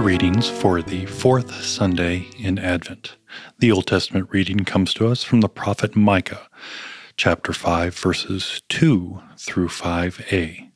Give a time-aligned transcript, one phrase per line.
[0.00, 3.16] readings for the fourth Sunday in Advent.
[3.58, 6.48] The Old Testament reading comes to us from the prophet Micah,
[7.16, 10.70] chapter 5, verses 2 through 5a.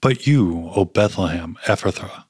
[0.00, 2.24] But you, O Bethlehem Ephrathah,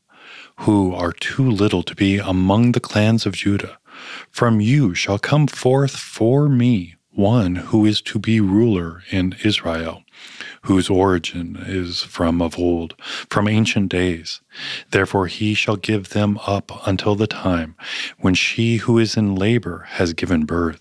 [0.58, 3.78] who are too little to be among the clans of Judah,
[4.30, 10.02] from you shall come forth for me one who is to be ruler in Israel,
[10.62, 12.94] whose origin is from of old,
[13.28, 14.40] from ancient days.
[14.90, 17.74] Therefore he shall give them up until the time
[18.18, 20.80] when she who is in labor has given birth.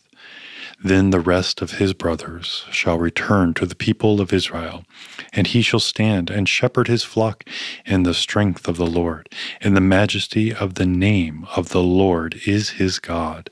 [0.82, 4.86] Then the rest of his brothers shall return to the people of Israel,
[5.34, 7.44] and he shall stand and shepherd his flock
[7.86, 9.28] in the strength of the Lord,
[9.60, 13.50] in the majesty of the name of the Lord is his God,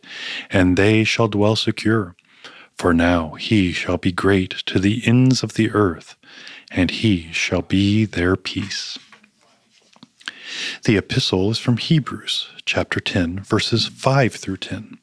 [0.50, 2.16] and they shall dwell secure.
[2.78, 6.16] For now he shall be great to the ends of the earth,
[6.70, 9.00] and he shall be their peace.
[10.86, 15.00] The epistle is from Hebrews chapter 10, verses 5 through 10.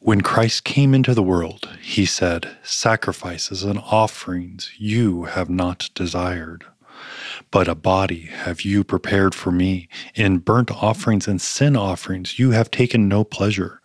[0.00, 6.64] When Christ came into the world, he said, Sacrifices and offerings you have not desired,
[7.50, 9.88] but a body have you prepared for me.
[10.14, 13.80] In burnt offerings and sin offerings you have taken no pleasure.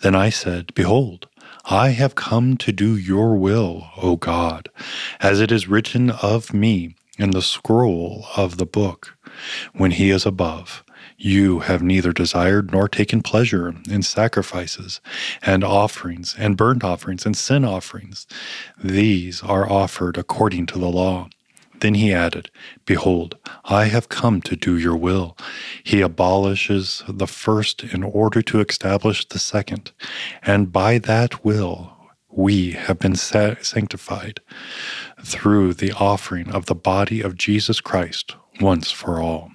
[0.00, 1.28] Then I said, Behold,
[1.64, 4.68] I have come to do your will, O God,
[5.20, 9.16] as it is written of me in the scroll of the book.
[9.74, 10.84] When he is above,
[11.16, 15.00] you have neither desired nor taken pleasure in sacrifices
[15.42, 18.26] and offerings and burnt offerings and sin offerings.
[18.82, 21.28] These are offered according to the law.
[21.80, 22.50] Then he added,
[22.84, 25.36] Behold, I have come to do your will.
[25.84, 29.92] He abolishes the first in order to establish the second,
[30.42, 31.96] and by that will
[32.30, 34.40] we have been sanctified
[35.22, 39.50] through the offering of the body of Jesus Christ once for all.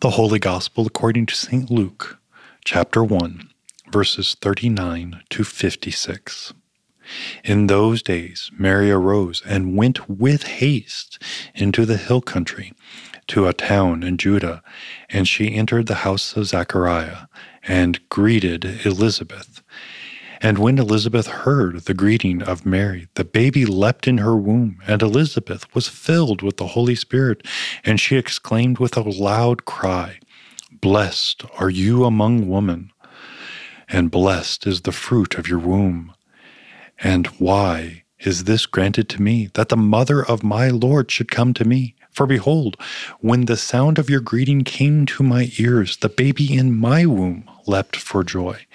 [0.00, 1.70] The Holy Gospel according to St.
[1.70, 2.18] Luke,
[2.64, 3.50] chapter 1,
[3.90, 6.52] verses 39 to 56.
[7.44, 11.22] In those days, Mary arose and went with haste
[11.54, 12.72] into the hill country
[13.28, 14.62] to a town in Judah,
[15.10, 17.26] and she entered the house of Zachariah
[17.62, 19.62] and greeted Elizabeth.
[20.40, 25.00] And when Elizabeth heard the greeting of Mary, the baby leapt in her womb, and
[25.00, 27.46] Elizabeth was filled with the Holy Spirit,
[27.84, 30.18] and she exclaimed with a loud cry,
[30.72, 32.92] Blessed are you among women,
[33.88, 36.12] and blessed is the fruit of your womb.
[37.02, 41.52] And why is this granted to me, that the mother of my Lord should come
[41.54, 41.96] to me?
[42.12, 42.76] For behold,
[43.20, 47.48] when the sound of your greeting came to my ears, the baby in my womb
[47.66, 48.66] leapt for joy.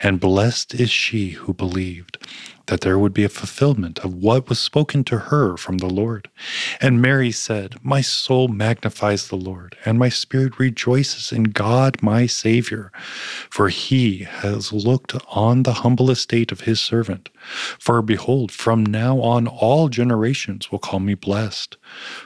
[0.00, 2.18] And blessed is she who believed
[2.66, 6.28] that there would be a fulfillment of what was spoken to her from the Lord.
[6.80, 12.26] And Mary said, My soul magnifies the Lord, and my spirit rejoices in God my
[12.26, 12.90] Savior,
[13.50, 17.28] for he has looked on the humble estate of his servant.
[17.78, 21.76] For behold, from now on all generations will call me blessed.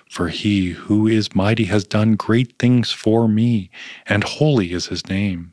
[0.08, 3.70] For he who is mighty has done great things for me,
[4.06, 5.52] and holy is his name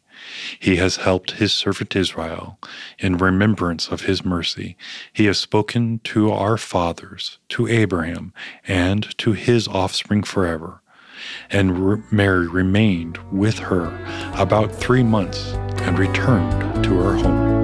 [0.59, 2.59] He has helped his servant Israel
[2.99, 4.77] in remembrance of his mercy.
[5.11, 8.33] He has spoken to our fathers, to Abraham,
[8.67, 10.81] and to his offspring forever.
[11.49, 13.85] And Mary remained with her
[14.35, 17.60] about three months and returned to her home.